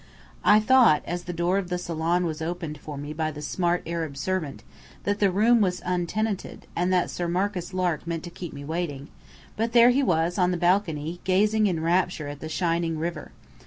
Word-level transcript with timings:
I 0.43 0.59
thought, 0.59 1.03
as 1.05 1.25
the 1.25 1.31
door 1.31 1.59
of 1.59 1.69
the 1.69 1.77
salon 1.77 2.25
was 2.25 2.41
opened 2.41 2.79
for 2.79 2.97
me 2.97 3.13
by 3.13 3.29
the 3.29 3.39
smart 3.43 3.83
Arab 3.85 4.17
servant, 4.17 4.63
that 5.03 5.19
the 5.19 5.29
room 5.29 5.61
was 5.61 5.79
untenanted, 5.85 6.65
and 6.75 6.91
that 6.91 7.11
Sir 7.11 7.27
Marcus 7.27 7.71
Lark 7.71 8.07
meant 8.07 8.23
to 8.23 8.31
keep 8.31 8.51
me 8.51 8.65
waiting; 8.65 9.09
but 9.55 9.73
there 9.73 9.91
he 9.91 10.01
was, 10.01 10.39
on 10.39 10.49
the 10.49 10.57
balcony, 10.57 11.19
gazing 11.23 11.67
in 11.67 11.81
rapture 11.83 12.27
at 12.27 12.39
the 12.39 12.49
shining 12.49 12.97
river. 12.97 13.31